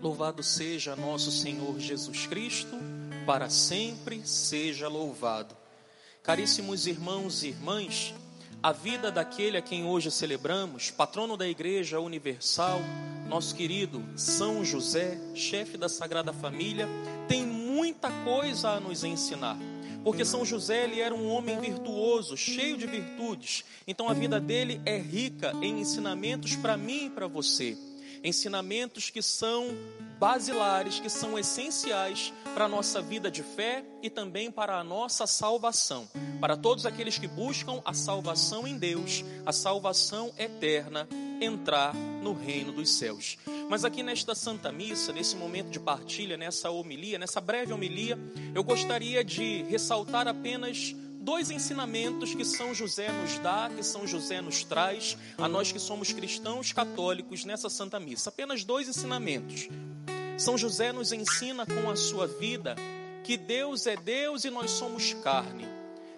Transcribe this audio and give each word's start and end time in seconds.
Louvado 0.00 0.42
seja 0.42 0.96
nosso 0.96 1.30
Senhor 1.30 1.78
Jesus 1.78 2.26
Cristo, 2.26 2.74
para 3.26 3.50
sempre 3.50 4.26
seja 4.26 4.88
louvado. 4.88 5.54
Caríssimos 6.22 6.86
irmãos 6.86 7.42
e 7.42 7.48
irmãs, 7.48 8.14
a 8.62 8.72
vida 8.72 9.12
daquele 9.12 9.58
a 9.58 9.62
quem 9.62 9.84
hoje 9.84 10.10
celebramos, 10.10 10.90
patrono 10.90 11.36
da 11.36 11.46
Igreja 11.46 12.00
Universal, 12.00 12.80
nosso 13.28 13.54
querido 13.54 14.02
São 14.16 14.64
José, 14.64 15.18
chefe 15.34 15.76
da 15.76 15.88
Sagrada 15.88 16.32
Família, 16.32 16.88
tem 17.28 17.46
muita 17.46 18.10
coisa 18.24 18.70
a 18.70 18.80
nos 18.80 19.04
ensinar. 19.04 19.58
Porque 20.02 20.24
São 20.24 20.46
José 20.46 20.84
ele 20.84 21.00
era 21.00 21.14
um 21.14 21.28
homem 21.28 21.60
virtuoso, 21.60 22.38
cheio 22.38 22.78
de 22.78 22.86
virtudes. 22.86 23.64
Então 23.86 24.08
a 24.08 24.14
vida 24.14 24.40
dele 24.40 24.80
é 24.86 24.96
rica 24.96 25.52
em 25.60 25.80
ensinamentos 25.80 26.56
para 26.56 26.74
mim 26.74 27.06
e 27.06 27.10
para 27.10 27.26
você 27.26 27.76
ensinamentos 28.22 29.10
que 29.10 29.22
são 29.22 29.68
basilares, 30.18 31.00
que 31.00 31.10
são 31.10 31.38
essenciais 31.38 32.32
para 32.54 32.66
a 32.66 32.68
nossa 32.68 33.02
vida 33.02 33.30
de 33.30 33.42
fé 33.42 33.84
e 34.02 34.08
também 34.08 34.50
para 34.50 34.78
a 34.78 34.84
nossa 34.84 35.26
salvação. 35.26 36.08
Para 36.40 36.56
todos 36.56 36.86
aqueles 36.86 37.18
que 37.18 37.26
buscam 37.26 37.80
a 37.84 37.92
salvação 37.92 38.66
em 38.66 38.78
Deus, 38.78 39.24
a 39.44 39.52
salvação 39.52 40.32
eterna, 40.38 41.08
entrar 41.40 41.94
no 41.94 42.32
reino 42.32 42.72
dos 42.72 42.90
céus. 42.90 43.36
Mas 43.68 43.84
aqui 43.84 44.02
nesta 44.02 44.34
Santa 44.34 44.70
Missa, 44.70 45.12
nesse 45.12 45.36
momento 45.36 45.70
de 45.70 45.80
partilha, 45.80 46.36
nessa 46.36 46.70
homilia, 46.70 47.18
nessa 47.18 47.40
breve 47.40 47.72
homilia, 47.72 48.18
eu 48.54 48.62
gostaria 48.62 49.24
de 49.24 49.62
ressaltar 49.64 50.28
apenas 50.28 50.94
dois 51.24 51.50
ensinamentos 51.50 52.34
que 52.34 52.44
São 52.44 52.74
José 52.74 53.10
nos 53.10 53.38
dá, 53.38 53.70
que 53.74 53.82
São 53.82 54.06
José 54.06 54.42
nos 54.42 54.62
traz, 54.62 55.16
a 55.38 55.48
nós 55.48 55.72
que 55.72 55.78
somos 55.78 56.12
cristãos 56.12 56.70
católicos 56.70 57.46
nessa 57.46 57.70
Santa 57.70 57.98
Missa. 57.98 58.28
Apenas 58.28 58.62
dois 58.62 58.88
ensinamentos. 58.88 59.68
São 60.36 60.58
José 60.58 60.92
nos 60.92 61.12
ensina 61.12 61.64
com 61.64 61.90
a 61.90 61.96
sua 61.96 62.26
vida 62.26 62.76
que 63.24 63.38
Deus 63.38 63.86
é 63.86 63.96
Deus 63.96 64.44
e 64.44 64.50
nós 64.50 64.70
somos 64.72 65.14
carne. 65.14 65.66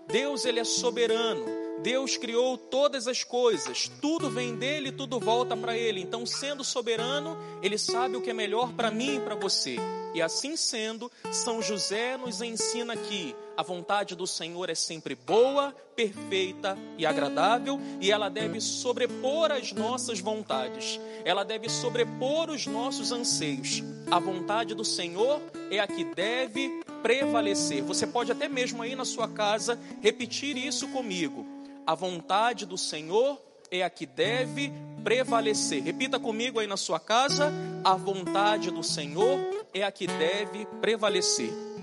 Deus 0.09 0.45
ele 0.45 0.59
é 0.59 0.65
soberano. 0.65 1.45
Deus 1.83 2.17
criou 2.17 2.59
todas 2.59 3.07
as 3.07 3.23
coisas, 3.23 3.89
tudo 4.01 4.29
vem 4.31 4.57
dele, 4.57 4.91
tudo 4.91 5.21
volta 5.21 5.57
para 5.57 5.77
ele. 5.77 6.01
Então, 6.01 6.27
sendo 6.27 6.65
soberano, 6.65 7.37
ele 7.63 7.79
sabe 7.79 8.17
o 8.17 8.23
que 8.23 8.31
é 8.31 8.35
melhor 8.35 8.73
para 8.73 8.91
mim 8.91 9.17
e 9.17 9.21
para 9.21 9.37
você. 9.37 9.77
E 10.15 10.23
assim 10.23 10.57
sendo, 10.57 11.13
São 11.31 11.63
José 11.63 12.17
nos 12.17 12.41
ensina 12.41 12.97
que 12.97 13.37
a 13.57 13.63
vontade 13.63 14.15
do 14.15 14.27
Senhor 14.27 14.69
é 14.69 14.75
sempre 14.75 15.15
boa, 15.15 15.75
perfeita 15.95 16.77
e 16.99 17.07
agradável, 17.07 17.81
e 18.01 18.13
ela 18.13 18.29
deve 18.29 18.61
sobrepor 18.61 19.51
as 19.51 19.73
nossas 19.73 20.21
vontades, 20.21 21.01
ela 21.25 21.43
deve 21.43 21.69
sobrepor 21.69 22.51
os 22.51 22.67
nossos 22.67 23.13
anseios. 23.13 23.83
A 24.11 24.19
vontade 24.19 24.75
do 24.75 24.85
Senhor 24.85 25.41
é 25.71 25.81
a 25.81 25.87
que 25.87 26.05
deve 26.05 26.69
prevalecer. 27.03 27.83
Você 27.83 28.07
pode 28.07 28.31
até 28.31 28.49
mesmo 28.49 28.83
aí 28.83 28.95
na 28.95 29.05
sua 29.05 29.29
casa 29.29 29.79
repetir 30.03 30.57
isso 30.57 30.89
comigo. 30.89 31.47
A 31.87 31.95
vontade 31.95 32.67
do 32.67 32.77
Senhor 32.77 33.41
é 33.71 33.83
a 33.83 33.91
que 33.91 34.05
deve 34.05 34.73
prevalecer. 35.03 35.83
Repita 35.83 36.19
comigo 36.19 36.59
aí 36.59 36.67
na 36.67 36.77
sua 36.77 37.01
casa: 37.01 37.53
a 37.85 37.95
vontade 37.95 38.71
do 38.71 38.83
Senhor 38.83 39.39
é 39.73 39.83
a 39.83 39.91
que 39.91 40.07
deve 40.07 40.67
prevalecer. 40.81 41.76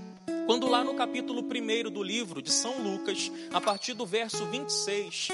Quando 0.46 0.68
lá 0.68 0.84
no 0.84 0.94
capítulo 0.94 1.42
1 1.42 1.90
do 1.90 2.04
livro 2.04 2.42
de 2.42 2.52
São 2.52 2.82
Lucas, 2.82 3.32
a 3.54 3.62
partir 3.62 3.94
do 3.94 4.06
verso 4.06 4.46
26, 4.46 5.30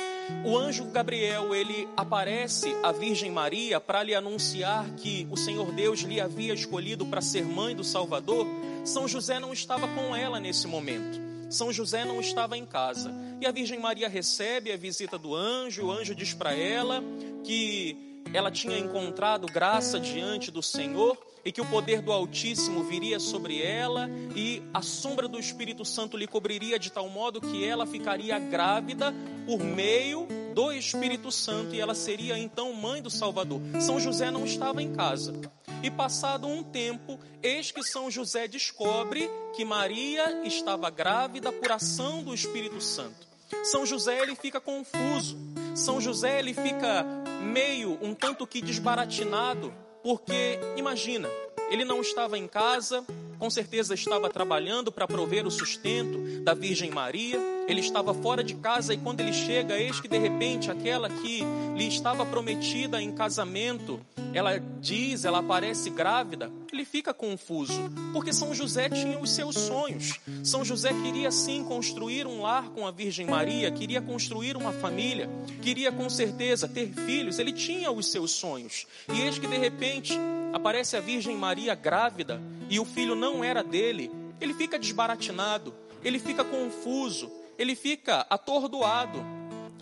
o 0.45 0.55
anjo 0.55 0.85
Gabriel, 0.85 1.55
ele 1.55 1.87
aparece 1.97 2.75
à 2.83 2.91
Virgem 2.91 3.31
Maria 3.31 3.79
para 3.79 4.03
lhe 4.03 4.13
anunciar 4.13 4.87
que 4.95 5.27
o 5.31 5.35
Senhor 5.35 5.71
Deus 5.71 6.01
lhe 6.01 6.21
havia 6.21 6.53
escolhido 6.53 7.07
para 7.07 7.21
ser 7.21 7.43
mãe 7.43 7.75
do 7.75 7.83
Salvador, 7.83 8.45
São 8.85 9.07
José 9.07 9.39
não 9.39 9.51
estava 9.51 9.87
com 9.87 10.15
ela 10.15 10.39
nesse 10.39 10.67
momento. 10.67 11.19
São 11.49 11.73
José 11.73 12.05
não 12.05 12.19
estava 12.19 12.55
em 12.55 12.65
casa. 12.65 13.11
E 13.41 13.47
a 13.47 13.51
Virgem 13.51 13.79
Maria 13.79 14.07
recebe 14.07 14.71
a 14.71 14.77
visita 14.77 15.17
do 15.17 15.33
anjo, 15.35 15.87
o 15.87 15.91
anjo 15.91 16.13
diz 16.13 16.35
para 16.35 16.53
ela 16.53 17.03
que 17.43 17.97
ela 18.31 18.51
tinha 18.51 18.77
encontrado 18.77 19.47
graça 19.47 19.99
diante 19.99 20.51
do 20.51 20.61
Senhor 20.61 21.17
e 21.43 21.51
que 21.51 21.61
o 21.61 21.65
poder 21.65 22.01
do 22.01 22.11
Altíssimo 22.11 22.83
viria 22.83 23.19
sobre 23.19 23.61
ela 23.61 24.09
e 24.35 24.61
a 24.73 24.81
sombra 24.81 25.27
do 25.27 25.39
Espírito 25.39 25.85
Santo 25.85 26.17
lhe 26.17 26.27
cobriria 26.27 26.77
de 26.77 26.91
tal 26.91 27.09
modo 27.09 27.41
que 27.41 27.65
ela 27.65 27.85
ficaria 27.85 28.37
grávida 28.39 29.13
por 29.45 29.59
meio 29.59 30.27
do 30.53 30.71
Espírito 30.71 31.31
Santo 31.31 31.73
e 31.73 31.79
ela 31.79 31.95
seria 31.95 32.37
então 32.37 32.73
mãe 32.73 33.01
do 33.01 33.09
Salvador. 33.09 33.61
São 33.79 33.99
José 33.99 34.29
não 34.31 34.45
estava 34.45 34.81
em 34.81 34.93
casa. 34.93 35.33
E 35.81 35.89
passado 35.89 36.47
um 36.47 36.61
tempo, 36.61 37.17
eis 37.41 37.71
que 37.71 37.83
São 37.83 38.11
José 38.11 38.47
descobre 38.47 39.29
que 39.55 39.63
Maria 39.63 40.45
estava 40.45 40.89
grávida 40.89 41.51
por 41.51 41.71
ação 41.71 42.21
do 42.21 42.33
Espírito 42.33 42.81
Santo. 42.81 43.27
São 43.63 43.85
José 43.85 44.19
ele 44.21 44.35
fica 44.35 44.59
confuso. 44.59 45.37
São 45.73 46.01
José 46.01 46.39
ele 46.39 46.53
fica 46.53 47.05
meio 47.41 47.97
um 48.01 48.13
tanto 48.13 48.45
que 48.45 48.61
desbaratinado 48.61 49.73
porque, 50.09 50.57
imagina, 50.75 51.29
ele 51.69 51.85
não 51.85 52.01
estava 52.01 52.35
em 52.35 52.47
casa, 52.47 53.05
com 53.37 53.47
certeza 53.47 53.93
estava 53.93 54.27
trabalhando 54.27 54.91
para 54.91 55.07
prover 55.07 55.45
o 55.45 55.51
sustento 55.51 56.41
da 56.43 56.55
Virgem 56.55 56.89
Maria. 56.89 57.39
Ele 57.69 57.81
estava 57.81 58.15
fora 58.15 58.43
de 58.43 58.55
casa 58.55 58.95
e 58.95 58.97
quando 58.97 59.19
ele 59.21 59.31
chega, 59.31 59.77
eis 59.77 60.01
que 60.01 60.07
de 60.07 60.17
repente 60.17 60.71
aquela 60.71 61.07
que 61.07 61.43
lhe 61.75 61.87
estava 61.87 62.25
prometida 62.25 62.99
em 62.99 63.11
casamento, 63.11 64.01
ela 64.33 64.57
diz, 64.81 65.23
ela 65.23 65.37
aparece 65.37 65.91
grávida. 65.91 66.51
Ele 66.73 66.83
fica 66.83 67.13
confuso, 67.13 67.79
porque 68.11 68.33
São 68.33 68.55
José 68.55 68.89
tinha 68.89 69.19
os 69.19 69.31
seus 69.31 69.55
sonhos. 69.55 70.19
São 70.43 70.65
José 70.65 70.89
queria 71.03 71.29
sim 71.29 71.63
construir 71.63 72.25
um 72.25 72.41
lar 72.41 72.69
com 72.69 72.87
a 72.87 72.91
Virgem 72.91 73.27
Maria, 73.27 73.69
queria 73.69 74.01
construir 74.01 74.57
uma 74.57 74.71
família, 74.71 75.29
queria 75.61 75.91
com 75.91 76.09
certeza 76.09 76.67
ter 76.67 76.91
filhos. 76.91 77.37
Ele 77.37 77.53
tinha 77.53 77.91
os 77.91 78.11
seus 78.11 78.31
sonhos. 78.31 78.87
E 79.13 79.21
eis 79.21 79.37
que 79.37 79.45
de 79.45 79.57
repente 79.57 80.17
aparece 80.51 80.97
a 80.97 80.99
Virgem 81.01 81.35
Maria 81.35 81.75
grávida 81.75 82.41
e 82.67 82.79
o 82.79 82.85
filho 82.85 83.13
não 83.13 83.43
era 83.43 83.63
dele, 83.63 84.09
ele 84.41 84.55
fica 84.55 84.79
desbaratinado, 84.79 85.71
ele 86.03 86.17
fica 86.17 86.43
confuso, 86.43 87.31
ele 87.59 87.75
fica 87.75 88.25
atordoado. 88.29 89.23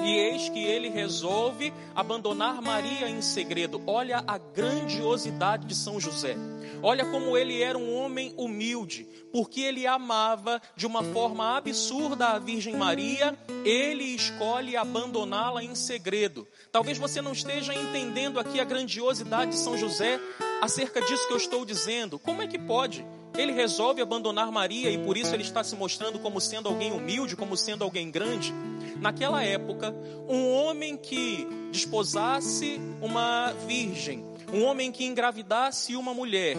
E 0.03 0.15
eis 0.15 0.49
que 0.49 0.63
ele 0.63 0.89
resolve 0.89 1.73
abandonar 1.95 2.61
Maria 2.61 3.09
em 3.09 3.21
segredo. 3.21 3.81
Olha 3.88 4.23
a 4.27 4.38
grandiosidade 4.38 5.65
de 5.65 5.73
São 5.73 5.99
José. 5.99 6.35
Olha 6.83 7.05
como 7.05 7.35
ele 7.35 7.61
era 7.63 7.77
um 7.77 7.95
homem 7.95 8.31
humilde, 8.37 9.07
porque 9.31 9.61
ele 9.61 9.87
amava 9.87 10.61
de 10.75 10.85
uma 10.85 11.03
forma 11.03 11.57
absurda 11.57 12.27
a 12.27 12.39
Virgem 12.39 12.75
Maria, 12.75 13.35
ele 13.66 14.03
escolhe 14.03 14.77
abandoná-la 14.77 15.63
em 15.63 15.73
segredo. 15.73 16.47
Talvez 16.71 16.99
você 16.99 17.19
não 17.19 17.31
esteja 17.31 17.73
entendendo 17.73 18.39
aqui 18.39 18.59
a 18.59 18.66
grandiosidade 18.66 19.51
de 19.51 19.57
São 19.57 19.75
José 19.75 20.19
acerca 20.61 21.01
disso 21.01 21.27
que 21.27 21.33
eu 21.33 21.37
estou 21.37 21.66
dizendo. 21.66 22.19
Como 22.19 22.43
é 22.43 22.47
que 22.47 22.59
pode? 22.59 23.03
Ele 23.37 23.51
resolve 23.51 24.01
abandonar 24.01 24.51
Maria 24.51 24.89
e 24.89 24.97
por 24.97 25.15
isso 25.15 25.33
ele 25.33 25.43
está 25.43 25.63
se 25.63 25.75
mostrando 25.75 26.19
como 26.19 26.41
sendo 26.41 26.67
alguém 26.67 26.91
humilde, 26.91 27.35
como 27.35 27.55
sendo 27.55 27.83
alguém 27.83 28.09
grande. 28.09 28.53
Naquela 28.99 29.43
época, 29.43 29.95
um 30.27 30.51
homem 30.51 30.97
que 30.97 31.47
desposasse 31.71 32.81
uma 33.01 33.53
virgem, 33.67 34.25
um 34.51 34.63
homem 34.63 34.91
que 34.91 35.05
engravidasse 35.05 35.95
uma 35.95 36.13
mulher 36.13 36.57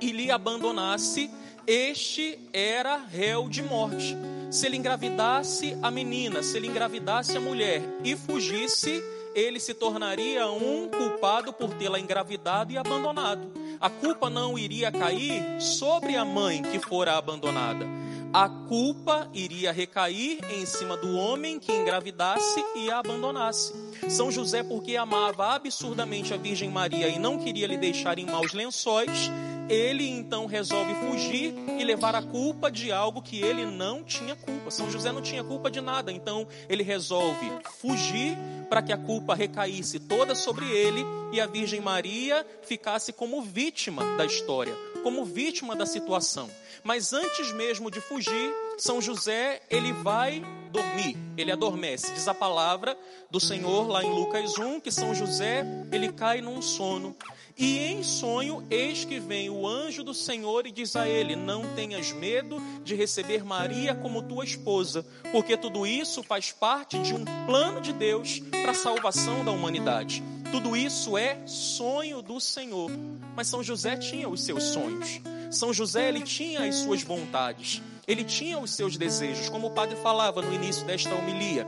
e 0.00 0.12
lhe 0.12 0.30
abandonasse, 0.30 1.30
este 1.66 2.38
era 2.52 2.96
réu 2.96 3.48
de 3.48 3.62
morte. 3.62 4.16
Se 4.50 4.66
ele 4.66 4.76
engravidasse 4.76 5.76
a 5.82 5.90
menina, 5.90 6.42
se 6.42 6.56
ele 6.56 6.68
engravidasse 6.68 7.36
a 7.36 7.40
mulher 7.40 7.82
e 8.04 8.14
fugisse, 8.14 9.02
ele 9.34 9.58
se 9.58 9.74
tornaria 9.74 10.46
um 10.46 10.88
culpado 10.88 11.52
por 11.52 11.74
tê-la 11.74 11.98
engravidado 11.98 12.72
e 12.72 12.78
abandonado. 12.78 13.50
A 13.80 13.90
culpa 13.90 14.30
não 14.30 14.58
iria 14.58 14.90
cair 14.90 15.60
sobre 15.60 16.16
a 16.16 16.24
mãe 16.24 16.62
que 16.62 16.78
fora 16.78 17.16
abandonada. 17.16 17.86
A 18.32 18.48
culpa 18.48 19.30
iria 19.32 19.72
recair 19.72 20.40
em 20.50 20.66
cima 20.66 20.96
do 20.96 21.16
homem 21.16 21.58
que 21.58 21.72
engravidasse 21.72 22.62
e 22.74 22.90
a 22.90 22.98
abandonasse. 22.98 23.72
São 24.08 24.30
José, 24.30 24.62
porque 24.62 24.96
amava 24.96 25.54
absurdamente 25.54 26.34
a 26.34 26.36
Virgem 26.36 26.70
Maria 26.70 27.08
e 27.08 27.18
não 27.18 27.38
queria 27.38 27.66
lhe 27.66 27.76
deixar 27.76 28.18
em 28.18 28.26
maus 28.26 28.52
lençóis, 28.52 29.30
ele 29.68 30.08
então 30.08 30.46
resolve 30.46 30.94
fugir 30.94 31.54
e 31.78 31.84
levar 31.84 32.14
a 32.14 32.22
culpa 32.22 32.70
de 32.70 32.92
algo 32.92 33.22
que 33.22 33.40
ele 33.40 33.64
não 33.64 34.02
tinha 34.02 34.36
culpa. 34.36 34.70
São 34.70 34.90
José 34.90 35.12
não 35.12 35.22
tinha 35.22 35.42
culpa 35.42 35.70
de 35.70 35.80
nada, 35.80 36.12
então 36.12 36.46
ele 36.68 36.82
resolve 36.82 37.50
fugir 37.78 38.36
para 38.68 38.82
que 38.82 38.92
a 38.92 38.96
culpa 38.96 39.34
recaísse 39.34 40.00
toda 40.00 40.34
sobre 40.34 40.66
ele 40.66 41.04
e 41.32 41.40
a 41.40 41.46
Virgem 41.46 41.80
Maria 41.80 42.46
ficasse 42.62 43.12
como 43.12 43.42
vítima 43.42 44.16
da 44.16 44.24
história, 44.24 44.74
como 45.02 45.24
vítima 45.24 45.74
da 45.74 45.86
situação. 45.86 46.48
Mas 46.82 47.12
antes 47.12 47.52
mesmo 47.52 47.90
de 47.90 48.00
fugir, 48.00 48.52
São 48.78 49.00
José, 49.00 49.60
ele 49.70 49.92
vai 49.92 50.42
dormir, 50.76 51.16
ele 51.36 51.50
adormece. 51.50 52.12
Diz 52.12 52.28
a 52.28 52.34
palavra 52.34 52.96
do 53.30 53.40
Senhor 53.40 53.88
lá 53.88 54.04
em 54.04 54.10
Lucas 54.10 54.58
1 54.58 54.80
que 54.80 54.90
São 54.90 55.14
José, 55.14 55.64
ele 55.90 56.12
cai 56.12 56.40
num 56.40 56.60
sono. 56.60 57.16
E 57.58 57.78
em 57.78 58.02
sonho, 58.02 58.66
eis 58.70 59.06
que 59.06 59.18
vem 59.18 59.48
o 59.48 59.66
anjo 59.66 60.04
do 60.04 60.12
Senhor 60.12 60.66
e 60.66 60.70
diz 60.70 60.94
a 60.94 61.08
ele: 61.08 61.34
Não 61.34 61.74
tenhas 61.74 62.12
medo 62.12 62.60
de 62.84 62.94
receber 62.94 63.42
Maria 63.42 63.94
como 63.94 64.22
tua 64.22 64.44
esposa, 64.44 65.06
porque 65.32 65.56
tudo 65.56 65.86
isso 65.86 66.22
faz 66.22 66.52
parte 66.52 66.98
de 66.98 67.14
um 67.14 67.24
plano 67.46 67.80
de 67.80 67.94
Deus 67.94 68.40
para 68.50 68.72
a 68.72 68.74
salvação 68.74 69.42
da 69.42 69.52
humanidade. 69.52 70.22
Tudo 70.52 70.76
isso 70.76 71.16
é 71.16 71.38
sonho 71.46 72.20
do 72.20 72.38
Senhor. 72.38 72.90
Mas 73.34 73.48
São 73.48 73.62
José 73.62 73.96
tinha 73.96 74.28
os 74.28 74.42
seus 74.42 74.64
sonhos. 74.64 75.20
São 75.50 75.72
José 75.72 76.08
ele 76.08 76.20
tinha 76.20 76.64
as 76.68 76.76
suas 76.76 77.02
vontades. 77.02 77.80
Ele 78.06 78.22
tinha 78.22 78.56
os 78.58 78.72
seus 78.72 78.96
desejos, 78.96 79.48
como 79.48 79.66
o 79.66 79.70
padre 79.72 79.96
falava 79.96 80.40
no 80.40 80.54
início 80.54 80.86
desta 80.86 81.12
homilia. 81.12 81.66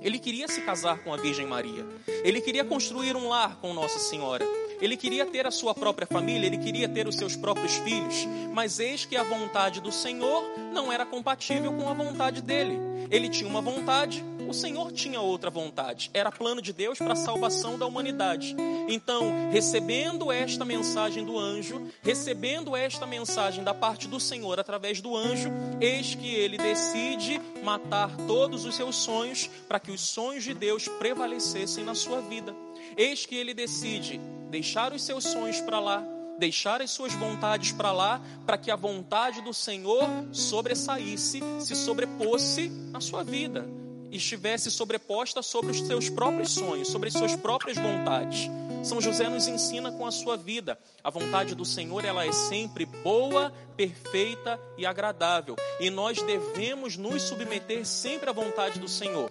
Ele 0.00 0.18
queria 0.18 0.48
se 0.48 0.60
casar 0.62 0.98
com 1.04 1.14
a 1.14 1.16
Virgem 1.16 1.46
Maria. 1.46 1.86
Ele 2.24 2.40
queria 2.40 2.64
construir 2.64 3.14
um 3.14 3.28
lar 3.28 3.56
com 3.60 3.72
Nossa 3.72 4.00
Senhora. 4.00 4.44
Ele 4.80 4.96
queria 4.96 5.26
ter 5.26 5.46
a 5.46 5.50
sua 5.50 5.74
própria 5.74 6.06
família, 6.06 6.46
ele 6.46 6.58
queria 6.58 6.88
ter 6.88 7.06
os 7.08 7.16
seus 7.16 7.36
próprios 7.36 7.76
filhos, 7.76 8.26
mas 8.52 8.78
eis 8.78 9.04
que 9.04 9.16
a 9.16 9.22
vontade 9.22 9.80
do 9.80 9.90
Senhor 9.90 10.44
não 10.72 10.92
era 10.92 11.04
compatível 11.04 11.72
com 11.72 11.88
a 11.88 11.94
vontade 11.94 12.42
dele. 12.42 12.78
Ele 13.10 13.28
tinha 13.28 13.48
uma 13.48 13.60
vontade, 13.60 14.24
o 14.48 14.54
Senhor 14.54 14.92
tinha 14.92 15.20
outra 15.20 15.50
vontade. 15.50 16.10
Era 16.14 16.32
plano 16.32 16.62
de 16.62 16.72
Deus 16.72 16.98
para 16.98 17.12
a 17.12 17.16
salvação 17.16 17.78
da 17.78 17.86
humanidade. 17.86 18.56
Então, 18.88 19.50
recebendo 19.50 20.32
esta 20.32 20.64
mensagem 20.64 21.24
do 21.24 21.38
anjo, 21.38 21.90
recebendo 22.02 22.74
esta 22.74 23.06
mensagem 23.06 23.62
da 23.62 23.74
parte 23.74 24.08
do 24.08 24.18
Senhor 24.18 24.58
através 24.58 25.00
do 25.00 25.14
anjo, 25.16 25.50
eis 25.80 26.14
que 26.14 26.34
ele 26.34 26.56
decide 26.56 27.40
matar 27.62 28.10
todos 28.26 28.64
os 28.64 28.74
seus 28.74 28.96
sonhos 28.96 29.48
para 29.68 29.78
que 29.78 29.90
os 29.90 30.00
sonhos 30.00 30.44
de 30.44 30.54
Deus 30.54 30.88
prevalecessem 30.88 31.84
na 31.84 31.94
sua 31.94 32.20
vida. 32.20 32.54
Eis 32.98 33.24
que 33.24 33.36
ele 33.36 33.54
decide 33.54 34.20
deixar 34.50 34.92
os 34.92 35.04
seus 35.04 35.22
sonhos 35.22 35.60
para 35.60 35.78
lá, 35.78 36.04
deixar 36.36 36.82
as 36.82 36.90
suas 36.90 37.12
vontades 37.12 37.70
para 37.70 37.92
lá, 37.92 38.20
para 38.44 38.58
que 38.58 38.72
a 38.72 38.76
vontade 38.76 39.40
do 39.40 39.54
Senhor 39.54 40.04
sobressaísse, 40.32 41.40
se 41.60 41.76
sobreposse 41.76 42.68
na 42.90 43.00
sua 43.00 43.22
vida, 43.22 43.64
estivesse 44.10 44.68
sobreposta 44.68 45.42
sobre 45.42 45.70
os 45.70 45.80
seus 45.86 46.10
próprios 46.10 46.50
sonhos, 46.50 46.88
sobre 46.88 47.06
as 47.06 47.14
suas 47.14 47.36
próprias 47.36 47.76
vontades. 47.76 48.50
São 48.82 49.00
José 49.00 49.28
nos 49.28 49.46
ensina 49.46 49.92
com 49.92 50.04
a 50.04 50.10
sua 50.10 50.36
vida. 50.36 50.76
A 51.02 51.10
vontade 51.10 51.54
do 51.54 51.64
Senhor, 51.64 52.04
ela 52.04 52.24
é 52.24 52.32
sempre 52.32 52.84
boa, 52.84 53.52
perfeita 53.76 54.58
e 54.76 54.84
agradável. 54.84 55.54
E 55.78 55.88
nós 55.88 56.20
devemos 56.22 56.96
nos 56.96 57.22
submeter 57.22 57.86
sempre 57.86 58.28
à 58.28 58.32
vontade 58.32 58.80
do 58.80 58.88
Senhor. 58.88 59.30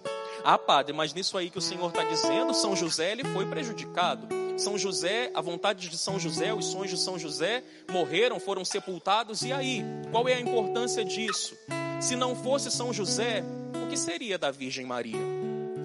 Ah, 0.50 0.56
padre, 0.56 0.94
mas 0.94 1.12
nisso 1.12 1.36
aí 1.36 1.50
que 1.50 1.58
o 1.58 1.60
Senhor 1.60 1.90
está 1.90 2.02
dizendo, 2.04 2.54
São 2.54 2.74
José 2.74 3.12
ele 3.12 3.22
foi 3.22 3.44
prejudicado. 3.44 4.26
São 4.56 4.78
José, 4.78 5.30
a 5.34 5.42
vontade 5.42 5.90
de 5.90 5.98
São 5.98 6.18
José, 6.18 6.54
os 6.54 6.64
sonhos 6.64 6.88
de 6.88 6.96
São 6.96 7.18
José 7.18 7.62
morreram, 7.90 8.40
foram 8.40 8.64
sepultados. 8.64 9.42
E 9.42 9.52
aí? 9.52 9.84
Qual 10.10 10.26
é 10.26 10.32
a 10.32 10.40
importância 10.40 11.04
disso? 11.04 11.54
Se 12.00 12.16
não 12.16 12.34
fosse 12.34 12.70
São 12.70 12.94
José, 12.94 13.44
o 13.84 13.90
que 13.90 13.96
seria 13.98 14.38
da 14.38 14.50
Virgem 14.50 14.86
Maria? 14.86 15.20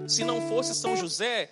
Se 0.08 0.24
não 0.24 0.48
fosse 0.48 0.74
São 0.74 0.96
José, 0.96 1.50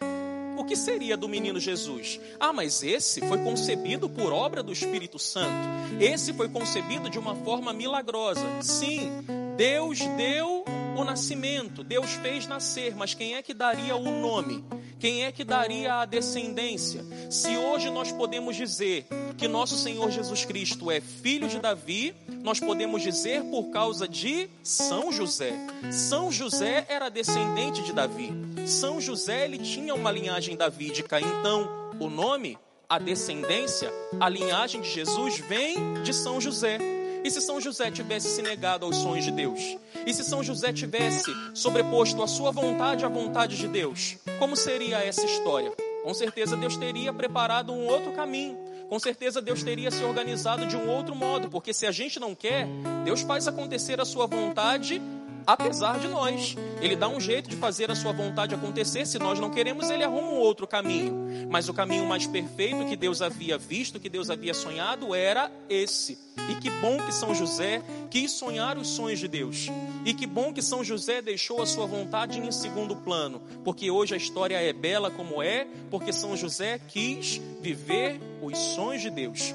o 0.57 0.63
que 0.63 0.77
seria 0.77 1.17
do 1.17 1.27
menino 1.27 1.59
Jesus? 1.59 2.17
Ah, 2.39 2.53
mas 2.53 2.81
esse 2.81 3.19
foi 3.27 3.39
concebido 3.39 4.09
por 4.09 4.31
obra 4.31 4.63
do 4.63 4.71
Espírito 4.71 5.19
Santo. 5.19 5.67
Esse 5.99 6.31
foi 6.31 6.47
concebido 6.47 7.09
de 7.09 7.19
uma 7.19 7.35
forma 7.35 7.73
milagrosa. 7.73 8.47
Sim, 8.61 9.11
Deus 9.57 9.99
deu 10.15 10.63
o 10.95 11.03
nascimento, 11.03 11.83
Deus 11.83 12.11
fez 12.13 12.47
nascer, 12.47 12.95
mas 12.95 13.13
quem 13.13 13.35
é 13.35 13.41
que 13.41 13.53
daria 13.53 13.95
o 13.95 14.21
nome? 14.21 14.63
Quem 14.99 15.25
é 15.25 15.31
que 15.31 15.43
daria 15.43 15.95
a 15.95 16.05
descendência? 16.05 17.03
Se 17.29 17.57
hoje 17.57 17.89
nós 17.89 18.11
podemos 18.11 18.55
dizer 18.55 19.07
que 19.35 19.47
nosso 19.47 19.75
Senhor 19.75 20.11
Jesus 20.11 20.45
Cristo 20.45 20.91
é 20.91 21.01
filho 21.01 21.47
de 21.47 21.59
Davi, 21.59 22.13
nós 22.43 22.59
podemos 22.59 23.01
dizer 23.01 23.43
por 23.45 23.71
causa 23.71 24.07
de 24.07 24.47
São 24.61 25.11
José. 25.11 25.53
São 25.91 26.31
José 26.31 26.85
era 26.87 27.09
descendente 27.09 27.81
de 27.81 27.93
Davi. 27.93 28.31
São 28.67 29.01
José 29.01 29.45
ele 29.45 29.57
tinha 29.57 29.95
uma 29.95 30.11
linhagem 30.11 30.55
davídica, 30.55 31.19
então 31.19 31.67
o 31.99 32.07
nome, 32.07 32.57
a 32.87 32.99
descendência, 32.99 33.91
a 34.19 34.29
linhagem 34.29 34.81
de 34.81 34.89
Jesus 34.89 35.39
vem 35.39 36.03
de 36.03 36.13
São 36.13 36.39
José. 36.39 36.77
E 37.23 37.29
se 37.29 37.39
São 37.39 37.61
José 37.61 37.91
tivesse 37.91 38.27
se 38.29 38.41
negado 38.41 38.85
aos 38.85 38.97
sonhos 38.97 39.25
de 39.25 39.31
Deus? 39.31 39.77
E 40.05 40.13
se 40.13 40.23
São 40.23 40.43
José 40.43 40.73
tivesse 40.73 41.31
sobreposto 41.53 42.23
a 42.23 42.27
sua 42.27 42.51
vontade 42.51 43.05
à 43.05 43.07
vontade 43.07 43.57
de 43.57 43.67
Deus? 43.67 44.17
Como 44.39 44.55
seria 44.55 44.97
essa 45.03 45.23
história? 45.25 45.71
Com 46.03 46.13
certeza 46.13 46.57
Deus 46.57 46.75
teria 46.77 47.13
preparado 47.13 47.71
um 47.71 47.85
outro 47.85 48.11
caminho. 48.13 48.57
Com 48.89 48.99
certeza 48.99 49.41
Deus 49.41 49.63
teria 49.63 49.91
se 49.91 50.03
organizado 50.03 50.65
de 50.65 50.75
um 50.75 50.89
outro 50.89 51.15
modo, 51.15 51.47
porque 51.47 51.73
se 51.73 51.85
a 51.85 51.91
gente 51.91 52.19
não 52.19 52.33
quer, 52.33 52.67
Deus 53.05 53.21
faz 53.21 53.47
acontecer 53.47 54.01
a 54.01 54.05
sua 54.05 54.25
vontade 54.25 55.01
apesar 55.45 55.99
de 55.99 56.07
nós. 56.07 56.55
Ele 56.81 56.95
dá 56.95 57.07
um 57.07 57.19
jeito 57.19 57.49
de 57.49 57.55
fazer 57.55 57.91
a 57.91 57.95
sua 57.95 58.11
vontade 58.11 58.55
acontecer. 58.55 59.05
Se 59.05 59.19
nós 59.19 59.39
não 59.39 59.49
queremos, 59.49 59.89
ele 59.89 60.03
arruma 60.03 60.29
um 60.29 60.39
outro 60.39 60.67
caminho. 60.67 61.47
Mas 61.49 61.69
o 61.69 61.73
caminho 61.73 62.05
mais 62.05 62.25
perfeito 62.25 62.85
que 62.85 62.95
Deus 62.95 63.21
havia 63.21 63.57
visto, 63.57 63.99
que 63.99 64.09
Deus 64.09 64.29
havia 64.29 64.53
sonhado, 64.53 65.13
era 65.13 65.51
esse. 65.69 66.17
E 66.49 66.55
que 66.55 66.69
bom 66.69 66.97
que 67.05 67.13
São 67.13 67.35
José 67.35 67.81
quis 68.09 68.31
sonhar 68.31 68.77
os 68.77 68.87
sonhos 68.89 69.19
de 69.19 69.27
Deus. 69.27 69.67
E 70.05 70.13
que 70.13 70.25
bom 70.25 70.53
que 70.53 70.61
São 70.61 70.83
José 70.83 71.21
deixou 71.21 71.61
a 71.61 71.65
sua 71.65 71.85
vontade 71.85 72.39
em 72.39 72.51
segundo 72.51 72.95
plano. 72.95 73.41
Porque 73.63 73.91
hoje 73.91 74.13
a 74.13 74.17
história 74.17 74.55
é 74.55 74.73
bela 74.73 75.11
como 75.11 75.41
é, 75.41 75.67
porque 75.89 76.11
São 76.11 76.35
José 76.35 76.79
quis 76.87 77.41
viver 77.61 78.19
os 78.41 78.57
sonhos 78.57 79.01
de 79.01 79.09
Deus. 79.09 79.53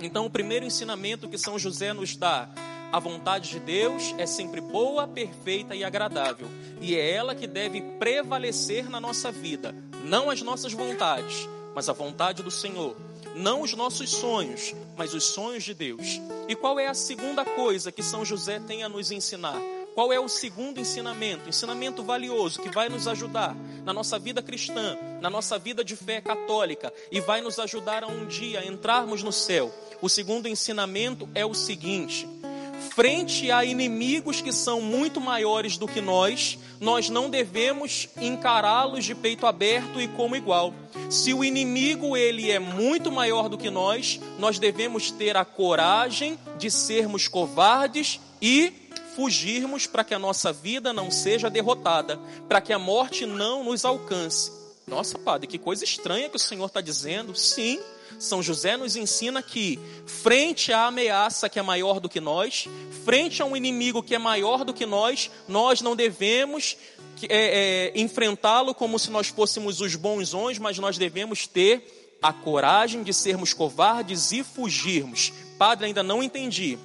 Então, 0.00 0.26
o 0.26 0.30
primeiro 0.30 0.66
ensinamento 0.66 1.28
que 1.28 1.38
São 1.38 1.58
José 1.58 1.92
nos 1.92 2.16
dá 2.16 2.48
a 2.94 3.00
vontade 3.00 3.50
de 3.50 3.58
Deus 3.58 4.14
é 4.18 4.24
sempre 4.24 4.60
boa, 4.60 5.08
perfeita 5.08 5.74
e 5.74 5.82
agradável, 5.82 6.46
e 6.80 6.94
é 6.94 7.10
ela 7.10 7.34
que 7.34 7.44
deve 7.44 7.80
prevalecer 7.98 8.88
na 8.88 9.00
nossa 9.00 9.32
vida, 9.32 9.74
não 10.04 10.30
as 10.30 10.40
nossas 10.42 10.72
vontades, 10.72 11.48
mas 11.74 11.88
a 11.88 11.92
vontade 11.92 12.40
do 12.40 12.52
Senhor, 12.52 12.96
não 13.34 13.62
os 13.62 13.74
nossos 13.74 14.10
sonhos, 14.10 14.72
mas 14.96 15.12
os 15.12 15.24
sonhos 15.24 15.64
de 15.64 15.74
Deus. 15.74 16.20
E 16.46 16.54
qual 16.54 16.78
é 16.78 16.86
a 16.86 16.94
segunda 16.94 17.44
coisa 17.44 17.90
que 17.90 18.00
São 18.00 18.24
José 18.24 18.60
tem 18.60 18.84
a 18.84 18.88
nos 18.88 19.10
ensinar? 19.10 19.60
Qual 19.92 20.12
é 20.12 20.20
o 20.20 20.28
segundo 20.28 20.78
ensinamento? 20.80 21.48
Ensinamento 21.48 22.02
valioso 22.02 22.60
que 22.60 22.68
vai 22.68 22.88
nos 22.88 23.08
ajudar 23.08 23.56
na 23.84 23.92
nossa 23.92 24.20
vida 24.20 24.40
cristã, 24.40 24.96
na 25.20 25.30
nossa 25.30 25.58
vida 25.58 25.84
de 25.84 25.96
fé 25.96 26.20
católica 26.20 26.92
e 27.10 27.20
vai 27.20 27.40
nos 27.40 27.58
ajudar 27.58 28.04
a 28.04 28.08
um 28.08 28.26
dia 28.26 28.66
entrarmos 28.66 29.22
no 29.22 29.32
céu. 29.32 29.72
O 30.02 30.08
segundo 30.08 30.48
ensinamento 30.48 31.28
é 31.32 31.46
o 31.46 31.54
seguinte: 31.54 32.28
frente 32.94 33.50
a 33.50 33.64
inimigos 33.64 34.40
que 34.40 34.52
são 34.52 34.80
muito 34.80 35.20
maiores 35.20 35.76
do 35.76 35.86
que 35.86 36.00
nós, 36.00 36.58
nós 36.80 37.08
não 37.08 37.30
devemos 37.30 38.08
encará-los 38.20 39.04
de 39.04 39.14
peito 39.14 39.46
aberto 39.46 40.00
e 40.00 40.08
como 40.08 40.36
igual. 40.36 40.74
Se 41.10 41.34
o 41.34 41.44
inimigo 41.44 42.16
ele 42.16 42.50
é 42.50 42.58
muito 42.58 43.10
maior 43.10 43.48
do 43.48 43.58
que 43.58 43.70
nós, 43.70 44.20
nós 44.38 44.58
devemos 44.58 45.10
ter 45.10 45.36
a 45.36 45.44
coragem 45.44 46.38
de 46.58 46.70
sermos 46.70 47.28
covardes 47.28 48.20
e 48.40 48.72
fugirmos 49.16 49.86
para 49.86 50.04
que 50.04 50.14
a 50.14 50.18
nossa 50.18 50.52
vida 50.52 50.92
não 50.92 51.10
seja 51.10 51.48
derrotada, 51.48 52.18
para 52.48 52.60
que 52.60 52.72
a 52.72 52.78
morte 52.78 53.24
não 53.26 53.64
nos 53.64 53.84
alcance. 53.84 54.63
Nossa, 54.86 55.18
padre, 55.18 55.46
que 55.46 55.58
coisa 55.58 55.82
estranha 55.82 56.28
que 56.28 56.36
o 56.36 56.38
Senhor 56.38 56.66
está 56.66 56.80
dizendo. 56.80 57.34
Sim, 57.34 57.80
são 58.18 58.42
José 58.42 58.76
nos 58.76 58.96
ensina 58.96 59.42
que, 59.42 59.78
frente 60.06 60.72
à 60.72 60.86
ameaça 60.86 61.48
que 61.48 61.58
é 61.58 61.62
maior 61.62 62.00
do 62.00 62.08
que 62.08 62.20
nós, 62.20 62.68
frente 63.04 63.40
a 63.40 63.46
um 63.46 63.56
inimigo 63.56 64.02
que 64.02 64.14
é 64.14 64.18
maior 64.18 64.64
do 64.64 64.74
que 64.74 64.84
nós, 64.84 65.30
nós 65.48 65.80
não 65.80 65.96
devemos 65.96 66.76
é, 67.22 67.92
é, 67.94 68.00
enfrentá-lo 68.00 68.74
como 68.74 68.98
se 68.98 69.10
nós 69.10 69.28
fôssemos 69.28 69.80
os 69.80 69.96
bons 69.96 70.34
homens, 70.34 70.58
mas 70.58 70.78
nós 70.78 70.98
devemos 70.98 71.46
ter 71.46 72.18
a 72.20 72.32
coragem 72.32 73.02
de 73.02 73.12
sermos 73.12 73.52
covardes 73.52 74.32
e 74.32 74.42
fugirmos. 74.42 75.32
Padre, 75.58 75.86
ainda 75.86 76.02
não 76.02 76.22
entendi. 76.22 76.78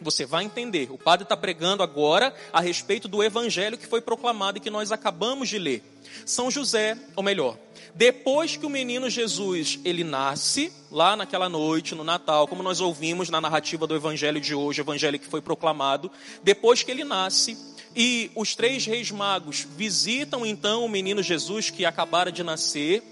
Você 0.00 0.24
vai 0.24 0.44
entender. 0.44 0.88
O 0.90 0.98
padre 0.98 1.24
está 1.24 1.36
pregando 1.36 1.82
agora 1.82 2.34
a 2.52 2.60
respeito 2.60 3.08
do 3.08 3.22
evangelho 3.22 3.78
que 3.78 3.86
foi 3.86 4.00
proclamado 4.00 4.58
e 4.58 4.60
que 4.60 4.70
nós 4.70 4.92
acabamos 4.92 5.48
de 5.48 5.58
ler. 5.58 5.82
São 6.24 6.50
José, 6.50 6.96
ou 7.16 7.22
melhor, 7.22 7.56
depois 7.94 8.56
que 8.56 8.66
o 8.66 8.70
menino 8.70 9.10
Jesus 9.10 9.78
ele 9.84 10.04
nasce, 10.04 10.72
lá 10.90 11.16
naquela 11.16 11.48
noite, 11.48 11.94
no 11.94 12.04
Natal, 12.04 12.46
como 12.46 12.62
nós 12.62 12.80
ouvimos 12.80 13.28
na 13.28 13.40
narrativa 13.40 13.86
do 13.86 13.96
evangelho 13.96 14.40
de 14.40 14.54
hoje, 14.54 14.80
o 14.80 14.84
evangelho 14.84 15.18
que 15.18 15.26
foi 15.26 15.40
proclamado, 15.40 16.10
depois 16.42 16.82
que 16.82 16.90
ele 16.90 17.04
nasce, 17.04 17.58
e 17.96 18.30
os 18.36 18.54
três 18.54 18.86
reis 18.86 19.10
magos 19.10 19.66
visitam 19.76 20.46
então 20.46 20.84
o 20.84 20.88
menino 20.88 21.22
Jesus 21.22 21.70
que 21.70 21.84
acabara 21.84 22.30
de 22.30 22.42
nascer, 22.44 23.02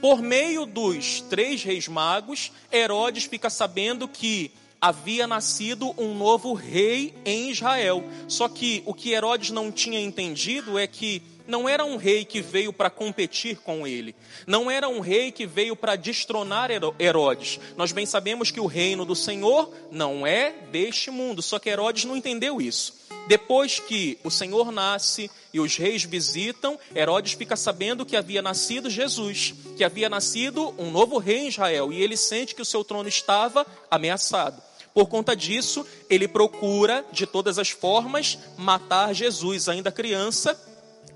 por 0.00 0.20
meio 0.20 0.66
dos 0.66 1.20
três 1.22 1.62
reis 1.62 1.88
magos, 1.88 2.52
Herodes 2.72 3.24
fica 3.24 3.48
sabendo 3.48 4.06
que 4.06 4.52
havia 4.82 5.28
nascido 5.28 5.94
um 5.96 6.12
novo 6.12 6.54
rei 6.54 7.14
em 7.24 7.52
Israel. 7.52 8.02
Só 8.26 8.48
que 8.48 8.82
o 8.84 8.92
que 8.92 9.12
Herodes 9.12 9.50
não 9.50 9.70
tinha 9.70 10.00
entendido 10.00 10.76
é 10.76 10.88
que 10.88 11.22
não 11.46 11.68
era 11.68 11.84
um 11.84 11.96
rei 11.96 12.24
que 12.24 12.40
veio 12.40 12.72
para 12.72 12.90
competir 12.90 13.58
com 13.58 13.86
ele, 13.86 14.14
não 14.46 14.70
era 14.70 14.88
um 14.88 15.00
rei 15.00 15.32
que 15.32 15.44
veio 15.44 15.74
para 15.74 15.96
destronar 15.96 16.70
Herodes. 16.98 17.58
Nós 17.76 17.92
bem 17.92 18.06
sabemos 18.06 18.50
que 18.50 18.60
o 18.60 18.66
reino 18.66 19.04
do 19.04 19.14
Senhor 19.14 19.72
não 19.90 20.26
é 20.26 20.52
deste 20.70 21.10
mundo, 21.10 21.42
só 21.42 21.58
que 21.58 21.68
Herodes 21.68 22.04
não 22.04 22.16
entendeu 22.16 22.60
isso. 22.60 23.02
Depois 23.28 23.78
que 23.78 24.18
o 24.24 24.30
Senhor 24.30 24.72
nasce 24.72 25.30
e 25.52 25.60
os 25.60 25.76
reis 25.76 26.02
visitam, 26.02 26.78
Herodes 26.94 27.34
fica 27.34 27.56
sabendo 27.56 28.04
que 28.04 28.16
havia 28.16 28.42
nascido 28.42 28.90
Jesus, 28.90 29.54
que 29.76 29.84
havia 29.84 30.08
nascido 30.08 30.74
um 30.76 30.90
novo 30.90 31.18
rei 31.18 31.38
em 31.38 31.48
Israel, 31.48 31.92
e 31.92 32.02
ele 32.02 32.16
sente 32.16 32.54
que 32.54 32.62
o 32.62 32.64
seu 32.64 32.82
trono 32.82 33.08
estava 33.08 33.66
ameaçado. 33.90 34.60
Por 34.94 35.06
conta 35.06 35.34
disso, 35.34 35.86
ele 36.08 36.28
procura, 36.28 37.04
de 37.12 37.26
todas 37.26 37.58
as 37.58 37.70
formas, 37.70 38.38
matar 38.58 39.14
Jesus, 39.14 39.68
ainda 39.68 39.90
criança, 39.90 40.58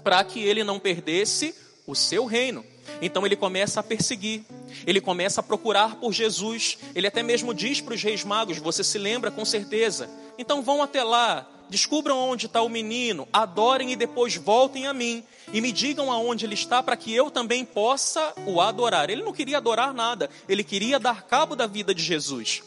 para 0.03 0.23
que 0.25 0.41
ele 0.41 0.65
não 0.65 0.79
perdesse 0.79 1.55
o 1.87 1.95
seu 1.95 2.25
reino. 2.25 2.65
Então 3.03 3.27
ele 3.27 3.37
começa 3.37 3.81
a 3.81 3.83
perseguir, 3.83 4.43
ele 4.87 5.01
começa 5.01 5.41
a 5.41 5.45
procurar 5.45 5.97
por 5.97 6.13
Jesus. 6.13 6.79
Ele 6.95 7.07
até 7.07 7.23
mesmo 7.23 7.53
diz 7.53 7.81
para 7.81 7.95
os 7.95 8.03
reis 8.03 8.25
magos: 8.25 8.59
Você 8.59 8.83
se 8.83 8.99
lembra 8.99 9.31
com 9.31 9.45
certeza? 9.45 10.09
Então 10.39 10.63
vão 10.63 10.83
até 10.83 11.03
lá, 11.03 11.47
descubram 11.69 12.19
onde 12.19 12.47
está 12.47 12.63
o 12.63 12.69
menino, 12.69 13.29
adorem 13.33 13.93
e 13.93 13.97
depois 13.97 14.37
voltem 14.37 14.87
a 14.87 14.95
mim 14.95 15.25
e 15.53 15.61
me 15.61 15.73
digam 15.73 16.11
aonde 16.11 16.47
ele 16.47 16.55
está 16.55 16.83
para 16.83 16.97
que 16.97 17.15
eu 17.15 17.31
também 17.31 17.65
possa 17.65 18.33
o 18.47 18.61
adorar. 18.61 19.11
Ele 19.11 19.23
não 19.23 19.33
queria 19.33 19.59
adorar 19.59 19.93
nada, 19.93 20.31
ele 20.49 20.65
queria 20.65 20.99
dar 20.99 21.23
cabo 21.23 21.55
da 21.55 21.67
vida 21.67 21.95
de 21.95 22.03
Jesus. 22.03 22.63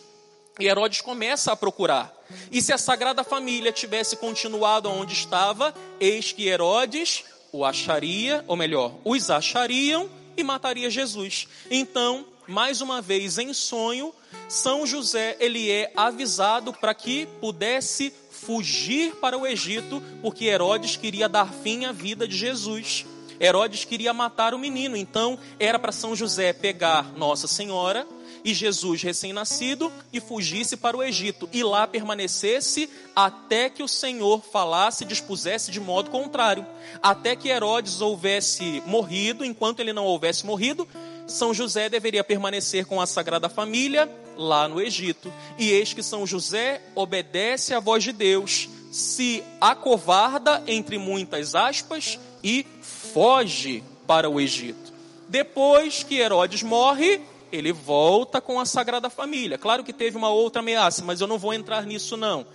E 0.59 0.67
Herodes 0.67 1.01
começa 1.01 1.51
a 1.51 1.55
procurar. 1.55 2.13
E 2.51 2.61
se 2.61 2.73
a 2.73 2.77
Sagrada 2.77 3.23
Família 3.23 3.71
tivesse 3.71 4.17
continuado 4.17 4.89
onde 4.89 5.13
estava, 5.13 5.73
eis 5.99 6.31
que 6.31 6.47
Herodes 6.47 7.23
o 7.51 7.65
acharia, 7.65 8.43
ou 8.47 8.55
melhor, 8.55 8.93
os 9.03 9.29
achariam 9.29 10.09
e 10.37 10.43
mataria 10.43 10.89
Jesus. 10.89 11.47
Então, 11.71 12.25
mais 12.47 12.81
uma 12.81 13.01
vez 13.01 13.37
em 13.37 13.53
sonho, 13.53 14.13
São 14.47 14.85
José 14.85 15.37
ele 15.39 15.71
é 15.71 15.91
avisado 15.95 16.73
para 16.73 16.93
que 16.93 17.27
pudesse 17.39 18.13
fugir 18.29 19.15
para 19.15 19.37
o 19.37 19.47
Egito, 19.47 20.01
porque 20.21 20.45
Herodes 20.45 20.95
queria 20.95 21.27
dar 21.27 21.51
fim 21.51 21.85
à 21.85 21.91
vida 21.91 22.27
de 22.27 22.37
Jesus. 22.37 23.05
Herodes 23.39 23.85
queria 23.85 24.13
matar 24.13 24.53
o 24.53 24.59
menino, 24.59 24.97
então 24.97 25.39
era 25.59 25.79
para 25.79 25.91
São 25.91 26.15
José 26.15 26.51
pegar 26.51 27.13
Nossa 27.15 27.47
Senhora 27.47 28.05
e 28.43 28.53
Jesus 28.53 29.01
recém-nascido 29.01 29.91
e 30.12 30.19
fugisse 30.19 30.77
para 30.77 30.98
o 30.98 31.03
Egito 31.03 31.50
e 31.51 31.63
lá 31.63 31.88
permanecesse 31.88 32.89
até 33.15 33.69
que 33.69 33.84
o 33.84 33.88
Senhor 33.88 34.41
falasse 34.41 35.03
e 35.03 35.08
dispusesse 35.08 35.72
de 35.72 35.79
modo 35.79 36.10
contrário. 36.10 36.65
Até 37.01 37.36
que 37.36 37.50
Herodes 37.50 38.01
houvesse 38.01 38.81
morrido, 38.86 39.43
enquanto 39.46 39.79
ele 39.79 39.93
não 39.93 40.05
houvesse 40.05 40.46
morrido, 40.46 40.88
São 41.27 41.53
José 41.53 41.89
deveria 41.89 42.24
permanecer 42.24 42.86
com 42.86 43.01
a 43.01 43.05
Sagrada 43.05 43.50
Família 43.50 44.10
lá 44.38 44.67
no 44.67 44.81
Egito. 44.81 45.31
E 45.58 45.69
eis 45.69 45.93
que 45.93 46.01
São 46.01 46.25
José 46.25 46.81
obedece 46.96 47.74
à 47.74 47.79
voz 47.79 48.03
de 48.03 48.12
Deus, 48.12 48.69
se 48.91 49.43
acovarda, 49.62 50.63
entre 50.65 50.98
muitas 50.98 51.53
aspas, 51.53 52.17
e 52.43 52.65
foge 52.81 53.84
para 54.08 54.29
o 54.29 54.39
Egito. 54.39 54.89
Depois 55.27 56.01
que 56.01 56.17
Herodes 56.17 56.63
morre, 56.63 57.22
ele 57.51 57.72
volta 57.72 58.39
com 58.39 58.60
a 58.60 58.65
Sagrada 58.65 59.10
Família. 59.10 59.58
Claro 59.58 59.84
que 59.84 59.94
teve 59.94 60.18
uma 60.18 60.29
outra 60.29 60.62
ameaça, 60.62 61.03
mas 61.03 61.22
eu 61.22 61.27
não 61.27 61.38
vou 61.38 61.53
entrar 61.53 61.86
nisso 61.86 62.15
não. 62.15 62.46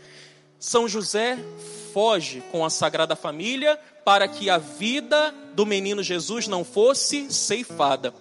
São 0.58 0.88
José 0.88 1.38
foge 1.92 2.42
com 2.50 2.64
a 2.64 2.70
Sagrada 2.70 3.14
Família 3.14 3.78
para 4.04 4.26
que 4.26 4.50
a 4.50 4.58
vida 4.58 5.34
do 5.54 5.64
menino 5.64 6.02
Jesus 6.02 6.48
não 6.48 6.64
fosse 6.64 7.32
ceifada. 7.32 8.14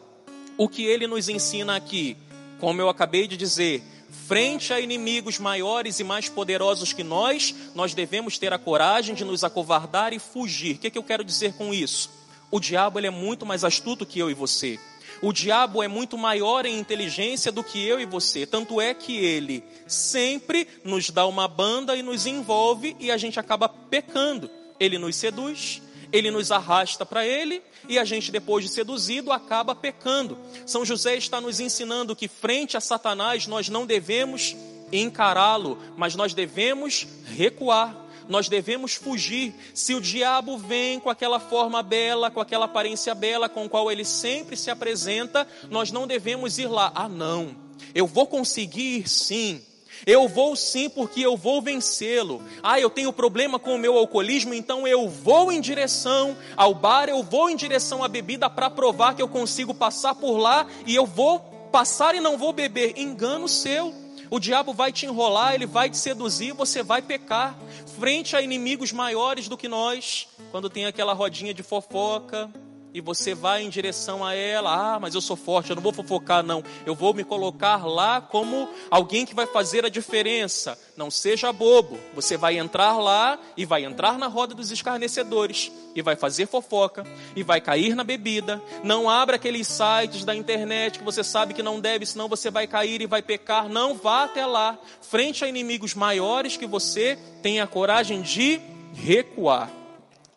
O 0.58 0.70
que 0.70 0.86
ele 0.86 1.08
nos 1.08 1.30
ensina 1.30 1.76
aqui, 1.76 2.16
como 2.60 2.80
eu 2.82 2.90
acabei 2.90 3.28
de 3.28 3.36
dizer, 3.36 3.84
frente 4.28 4.72
a 4.72 4.80
inimigos 4.80 5.40
maiores 5.40 6.00
e 6.00 6.04
mais 6.04 6.30
poderosos 6.30 6.94
que 6.94 7.04
nós, 7.04 7.54
nós 7.74 7.94
devemos 7.94 8.38
ter 8.38 8.54
a 8.54 8.60
coragem 8.60 9.16
de 9.16 9.26
nos 9.26 9.44
acovardar 9.44 10.14
e 10.14 10.20
fugir. 10.20 10.76
O 10.76 10.80
que, 10.80 10.88
é 10.88 10.90
que 10.90 10.98
eu 10.98 11.04
quero 11.04 11.24
dizer 11.24 11.54
com 11.54 11.74
isso? 11.74 12.10
O 12.52 12.60
diabo 12.60 13.00
ele 13.00 13.08
é 13.08 13.12
muito 13.12 13.46
mais 13.46 13.64
astuto 13.64 14.06
que 14.06 14.20
eu 14.20 14.30
e 14.30 14.34
você. 14.34 14.80
O 15.24 15.32
diabo 15.32 15.82
é 15.82 15.88
muito 15.88 16.18
maior 16.18 16.66
em 16.66 16.78
inteligência 16.78 17.50
do 17.50 17.64
que 17.64 17.82
eu 17.88 17.98
e 17.98 18.06
você. 18.06 18.46
Tanto 18.46 18.82
é 18.82 18.94
que 18.94 19.16
ele 19.16 19.64
sempre 19.88 20.68
nos 20.84 21.10
dá 21.10 21.26
uma 21.26 21.48
banda 21.48 21.96
e 21.96 22.04
nos 22.04 22.26
envolve 22.26 22.94
e 23.00 23.10
a 23.10 23.16
gente 23.16 23.40
acaba 23.40 23.70
pecando. 23.70 24.52
Ele 24.78 24.98
nos 24.98 25.16
seduz, 25.16 25.82
ele 26.12 26.30
nos 26.30 26.52
arrasta 26.52 27.06
para 27.06 27.26
ele 27.26 27.64
e 27.88 27.98
a 27.98 28.04
gente, 28.04 28.34
depois 28.34 28.66
de 28.66 28.72
seduzido, 28.72 29.32
acaba 29.32 29.74
pecando. 29.74 30.38
São 30.66 30.84
José 30.84 31.16
está 31.16 31.40
nos 31.40 31.62
ensinando 31.62 32.18
que, 32.18 32.28
frente 32.28 32.76
a 32.76 32.82
Satanás, 32.82 33.48
nós 33.48 33.70
não 33.70 33.86
devemos 33.86 34.58
encará-lo, 34.92 35.80
mas 35.96 36.16
nós 36.16 36.34
devemos 36.34 37.08
recuar 37.34 37.96
nós 38.28 38.48
devemos 38.48 38.94
fugir. 38.94 39.54
Se 39.74 39.94
o 39.94 40.02
diabo 40.02 40.58
vem 40.58 41.00
com 41.00 41.10
aquela 41.10 41.40
forma 41.40 41.82
bela, 41.84 42.32
com 42.32 42.40
aquela 42.40 42.66
aparência 42.66 43.14
bela 43.14 43.50
com 43.50 43.70
qual 43.70 43.92
ele 43.92 44.06
sempre 44.06 44.56
se 44.58 44.70
apresenta, 44.70 45.48
nós 45.70 45.92
não 45.92 46.08
devemos 46.08 46.58
ir 46.58 46.68
lá. 46.68 46.92
Ah, 46.96 47.10
não, 47.10 47.56
eu 47.94 48.08
vou 48.08 48.26
conseguir 48.26 49.08
sim. 49.08 49.62
Eu 50.06 50.28
vou 50.28 50.56
sim 50.56 50.90
porque 50.90 51.22
eu 51.22 51.38
vou 51.38 51.62
vencê-lo. 51.62 52.42
Ah, 52.62 52.80
eu 52.80 52.90
tenho 52.90 53.14
problema 53.14 53.58
com 53.58 53.76
o 53.76 53.80
meu 53.80 53.98
alcoolismo, 53.98 54.54
então 54.54 54.88
eu 54.88 55.08
vou 55.08 55.52
em 55.52 55.62
direção 55.62 56.36
ao 56.58 56.74
bar, 56.74 57.08
eu 57.08 57.24
vou 57.24 57.50
em 57.50 57.56
direção 57.56 58.04
à 58.04 58.08
bebida 58.08 58.50
para 58.50 58.70
provar 58.70 59.16
que 59.16 59.22
eu 59.22 59.30
consigo 59.30 59.74
passar 59.74 60.16
por 60.16 60.38
lá 60.38 60.68
e 60.86 60.94
eu 60.94 61.06
vou 61.06 61.40
passar 61.72 62.16
e 62.16 62.20
não 62.20 62.38
vou 62.38 62.52
beber. 62.52 62.98
Engano 62.98 63.48
seu. 63.48 64.03
O 64.34 64.40
diabo 64.40 64.74
vai 64.74 64.92
te 64.92 65.06
enrolar, 65.06 65.54
ele 65.54 65.68
vai 65.68 65.92
te 65.92 65.96
seduzir, 65.96 66.54
você 66.54 66.82
vai 66.82 67.04
pecar. 67.04 67.56
Frente 68.00 68.36
a 68.36 68.42
inimigos 68.42 68.92
maiores 68.92 69.48
do 69.48 69.56
que 69.56 69.68
nós, 69.68 70.28
quando 70.50 70.72
tem 70.72 70.88
aquela 70.88 71.14
rodinha 71.14 71.54
de 71.54 71.62
fofoca, 71.62 72.52
e 72.94 73.02
você 73.02 73.34
vai 73.34 73.64
em 73.64 73.70
direção 73.70 74.24
a 74.24 74.36
ela, 74.36 74.96
ah, 74.96 75.00
mas 75.00 75.16
eu 75.16 75.22
sou 75.22 75.36
forte, 75.36 75.72
eu 75.72 75.76
não 75.76 75.82
vou 75.82 75.92
fofocar, 75.92 76.44
não. 76.44 76.64
Eu 76.86 76.94
vou 76.94 77.14
me 77.14 77.24
colocar 77.24 77.88
lá 77.88 78.22
como 78.22 78.70
alguém 78.92 79.26
que 79.26 79.34
vai 79.34 79.48
fazer 79.48 79.84
a 79.84 79.90
diferença. 79.90 80.78
Não 80.96 81.10
seja 81.10 81.52
bobo. 81.52 81.98
Você 82.14 82.38
vai 82.38 82.58
entrar 82.60 82.98
lá 83.00 83.40
e 83.58 83.66
vai 83.66 83.84
entrar 83.84 84.20
na 84.20 84.28
roda 84.28 84.54
dos 84.54 84.70
escarnecedores 84.70 85.72
e 85.96 86.04
vai 86.04 86.16
fazer 86.16 86.46
fofoca 86.46 87.04
e 87.36 87.42
vai 87.42 87.60
cair 87.60 87.96
na 87.96 88.04
bebida. 88.04 88.62
Não 88.84 89.10
abra 89.10 89.38
aqueles 89.38 89.68
sites 89.68 90.24
da 90.24 90.36
internet 90.36 91.00
que 91.00 91.06
você 91.06 91.24
sabe 91.24 91.56
que 91.56 91.64
não 91.64 91.80
deve, 91.80 92.06
senão 92.06 92.28
você 92.28 92.52
vai 92.52 92.68
cair 92.68 93.02
e 93.02 93.08
vai 93.08 93.24
pecar. 93.24 93.68
Não 93.68 93.96
vá 93.96 94.26
até 94.26 94.46
lá. 94.46 94.78
Frente 95.02 95.44
a 95.44 95.48
inimigos 95.48 95.96
maiores 95.96 96.58
que 96.58 96.68
você 96.68 97.18
tenha 97.42 97.66
coragem 97.66 98.22
de 98.22 98.62
recuar. 98.94 99.72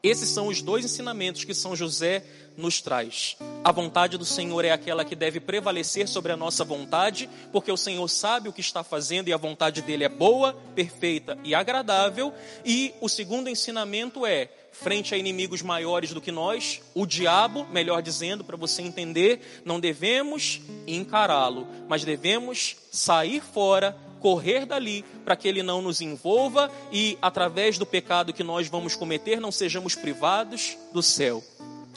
Esses 0.02 0.28
são 0.28 0.46
os 0.46 0.62
dois 0.62 0.84
ensinamentos 0.84 1.44
que 1.44 1.52
São 1.52 1.74
José 1.74 2.24
nos 2.56 2.80
traz. 2.80 3.36
A 3.62 3.72
vontade 3.72 4.16
do 4.16 4.24
Senhor 4.24 4.64
é 4.64 4.70
aquela 4.70 5.04
que 5.04 5.14
deve 5.14 5.40
prevalecer 5.40 6.08
sobre 6.08 6.32
a 6.32 6.36
nossa 6.36 6.64
vontade, 6.64 7.28
porque 7.52 7.70
o 7.70 7.76
Senhor 7.76 8.06
sabe 8.08 8.48
o 8.48 8.52
que 8.52 8.60
está 8.60 8.82
fazendo 8.82 9.28
e 9.28 9.32
a 9.32 9.36
vontade 9.36 9.82
dele 9.82 10.04
é 10.04 10.08
boa, 10.08 10.54
perfeita 10.74 11.38
e 11.44 11.54
agradável. 11.54 12.32
E 12.64 12.94
o 13.00 13.08
segundo 13.08 13.48
ensinamento 13.48 14.24
é: 14.24 14.48
frente 14.72 15.14
a 15.14 15.18
inimigos 15.18 15.62
maiores 15.62 16.12
do 16.12 16.20
que 16.20 16.32
nós, 16.32 16.80
o 16.94 17.06
diabo, 17.06 17.66
melhor 17.66 18.02
dizendo, 18.02 18.44
para 18.44 18.56
você 18.56 18.82
entender, 18.82 19.62
não 19.64 19.80
devemos 19.80 20.60
encará-lo, 20.86 21.66
mas 21.88 22.04
devemos 22.04 22.76
sair 22.90 23.42
fora 23.42 23.96
correr 24.20 24.64
dali 24.66 25.04
para 25.24 25.36
que 25.36 25.46
ele 25.46 25.62
não 25.62 25.80
nos 25.80 26.00
envolva 26.00 26.70
e, 26.90 27.18
através 27.20 27.78
do 27.78 27.86
pecado 27.86 28.32
que 28.32 28.42
nós 28.42 28.66
vamos 28.66 28.96
cometer, 28.96 29.40
não 29.40 29.52
sejamos 29.52 29.94
privados 29.94 30.76
do 30.92 31.02
céu 31.02 31.44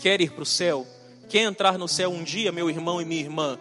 quer 0.02 0.22
ir 0.22 0.32
para 0.32 0.44
o 0.44 0.46
céu, 0.46 0.86
quer 1.28 1.44
entrar 1.44 1.78
no 1.78 1.88
céu 1.88 2.10
um 2.10 2.24
dia, 2.24 2.52
meu 2.52 2.70
irmão 2.70 3.02
e 3.02 3.06
minha 3.06 3.22
irmã, 3.22 3.60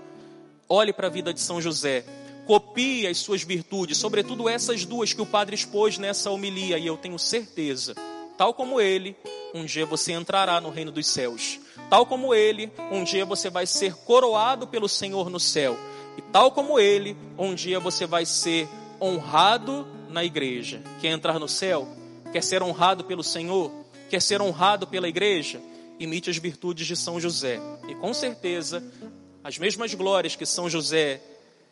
olhe 0.68 0.92
para 0.92 1.09
a 1.09 1.11
vida 1.11 1.33
de 1.33 1.40
São 1.40 1.61
José, 1.61 2.04
copie 2.47 3.07
as 3.07 3.18
suas 3.18 3.42
virtudes, 3.42 3.99
sobretudo 3.99 4.49
essas 4.49 4.85
duas 4.85 5.12
que 5.12 5.21
o 5.21 5.26
padre 5.26 5.54
expôs 5.54 5.99
nessa 5.99 6.30
homilia, 6.30 6.78
e 6.78 6.87
eu 6.87 6.97
tenho 6.97 7.18
certeza, 7.18 7.95
tal 8.37 8.54
como 8.54 8.80
ele, 8.80 9.16
um 9.54 9.64
dia 9.64 9.87
você 9.87 10.12
entrará 10.12 10.61
no 10.61 10.71
reino 10.71 10.92
dos 10.92 11.07
céus. 11.07 11.59
Tal 11.88 12.04
como 12.04 12.35
ele, 12.35 12.71
um 12.92 13.02
dia 13.02 13.25
você 13.25 13.49
vai 13.49 13.66
ser 13.66 13.95
coroado 13.95 14.66
pelo 14.66 14.88
Senhor 14.88 15.30
no 15.30 15.40
céu. 15.40 15.76
E 16.18 16.23
tal 16.23 16.50
como 16.50 16.78
ele, 16.78 17.16
um 17.38 17.54
dia 17.54 17.80
você 17.80 18.07
vai 18.07 18.26
ser 18.26 18.68
honrado 19.00 19.87
na 20.11 20.23
igreja. 20.25 20.83
Quer 21.00 21.09
entrar 21.09 21.38
no 21.38 21.49
céu? 21.49 21.88
Quer 22.30 22.42
ser 22.42 22.62
honrado 22.62 23.04
pelo 23.04 23.23
Senhor? 23.23 23.73
Quer 24.11 24.21
ser 24.21 24.42
honrado 24.42 24.87
pela 24.87 25.09
igreja? 25.09 25.61
Imite 25.99 26.31
as 26.31 26.37
virtudes 26.37 26.87
de 26.87 26.97
São 26.97 27.21
José. 27.21 27.61
E 27.88 27.95
com 27.95 28.12
certeza, 28.14 28.83
as 29.43 29.59
mesmas 29.59 29.95
glórias 29.95 30.37
que 30.37 30.47
São 30.47 30.69
José 30.69 31.21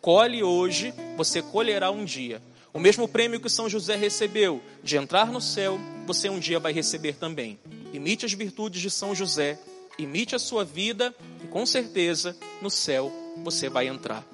colhe 0.01 0.43
hoje, 0.43 0.95
você 1.17 1.43
colherá 1.43 1.91
um 1.91 2.05
dia. 2.05 2.41
O 2.73 2.79
mesmo 2.79 3.09
prêmio 3.09 3.41
que 3.41 3.49
São 3.49 3.69
José 3.69 3.97
recebeu 3.97 4.61
de 4.83 4.97
entrar 4.97 5.33
no 5.33 5.41
céu, 5.41 5.79
você 6.07 6.29
um 6.29 6.39
dia 6.39 6.61
vai 6.61 6.73
receber 6.73 7.15
também. 7.15 7.59
Imite 7.93 8.27
as 8.27 8.33
virtudes 8.33 8.83
de 8.83 8.91
São 8.91 9.15
José, 9.15 9.59
imite 9.99 10.35
a 10.35 10.39
sua 10.39 10.65
vida 10.65 11.15
e 11.43 11.47
com 11.47 11.65
certeza 11.65 12.37
no 12.61 12.71
céu 12.71 13.11
você 13.43 13.69
vai 13.69 13.89
entrar. 13.89 14.25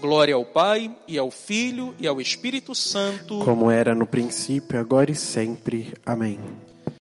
Glória 0.00 0.34
ao 0.34 0.44
Pai 0.44 0.92
e 1.06 1.16
ao 1.16 1.30
Filho 1.30 1.94
e 2.00 2.08
ao 2.08 2.20
Espírito 2.20 2.74
Santo, 2.74 3.38
como 3.44 3.70
era 3.70 3.94
no 3.94 4.04
princípio, 4.04 4.80
agora 4.80 5.12
e 5.12 5.14
sempre. 5.14 5.94
Amém. 6.04 6.40